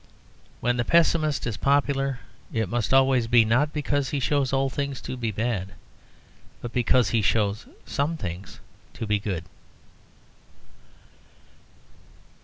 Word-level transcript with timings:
When 0.61 0.77
the 0.77 0.83
pessimist 0.83 1.45
is 1.45 1.57
popular 1.57 2.21
it 2.51 2.67
must 2.67 2.91
always 2.91 3.27
be 3.27 3.45
not 3.45 3.71
because 3.71 4.09
he 4.09 4.19
shows 4.19 4.51
all 4.51 4.67
things 4.67 4.99
to 5.01 5.15
be 5.15 5.29
bad, 5.29 5.73
but 6.59 6.73
because 6.73 7.11
he 7.11 7.21
shows 7.21 7.67
some 7.85 8.17
things 8.17 8.59
to 8.95 9.05
be 9.05 9.19
good. 9.19 9.43